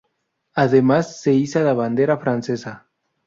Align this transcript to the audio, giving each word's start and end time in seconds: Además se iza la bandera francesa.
Además 0.55 1.21
se 1.21 1.31
iza 1.33 1.59
la 1.61 1.73
bandera 1.75 2.17
francesa. 2.17 2.87